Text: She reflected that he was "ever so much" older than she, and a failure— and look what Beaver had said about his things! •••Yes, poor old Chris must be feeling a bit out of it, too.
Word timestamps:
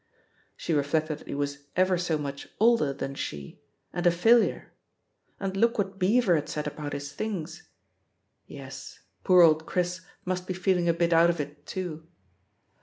She 0.57 0.73
reflected 0.73 1.19
that 1.19 1.27
he 1.27 1.35
was 1.35 1.67
"ever 1.75 1.95
so 1.95 2.17
much" 2.17 2.47
older 2.59 2.91
than 2.91 3.13
she, 3.13 3.61
and 3.93 4.07
a 4.07 4.09
failure— 4.09 4.73
and 5.39 5.55
look 5.55 5.77
what 5.77 5.99
Beaver 5.99 6.33
had 6.33 6.49
said 6.49 6.65
about 6.65 6.93
his 6.93 7.13
things! 7.13 7.57
•••Yes, 8.47 9.01
poor 9.23 9.43
old 9.43 9.67
Chris 9.67 10.01
must 10.25 10.47
be 10.47 10.55
feeling 10.55 10.89
a 10.89 10.93
bit 10.95 11.13
out 11.13 11.29
of 11.29 11.39
it, 11.39 11.67
too. 11.67 12.07